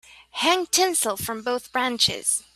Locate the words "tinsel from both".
0.65-1.71